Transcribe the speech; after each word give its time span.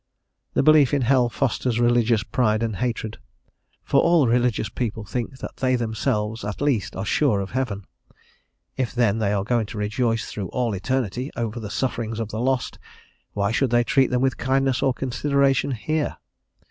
The 0.55 0.63
belief 0.63 0.95
in 0.95 1.03
hell 1.03 1.29
fosters 1.29 1.79
religious 1.79 2.23
pride 2.23 2.63
and 2.63 2.77
hatred, 2.77 3.19
for 3.83 4.01
all 4.01 4.25
religious 4.27 4.67
people 4.67 5.05
think 5.05 5.37
that 5.37 5.57
they 5.57 5.75
themselves 5.75 6.43
at 6.43 6.59
least 6.59 6.95
are 6.95 7.05
sure 7.05 7.39
of 7.39 7.51
heaven. 7.51 7.85
If 8.77 8.95
then 8.95 9.19
they 9.19 9.31
are 9.31 9.43
going 9.43 9.67
to 9.67 9.77
rejoice 9.77 10.25
through 10.25 10.47
all 10.47 10.73
eternity 10.73 11.29
over 11.35 11.59
the 11.59 11.69
sufferings 11.69 12.19
of 12.19 12.29
the 12.29 12.41
lost, 12.41 12.79
why 13.33 13.51
should 13.51 13.69
they 13.69 13.83
treat 13.83 14.09
them 14.09 14.23
with 14.23 14.37
kindness 14.37 14.81
or 14.81 14.91
consideration 14.91 15.69
here? 15.69 16.17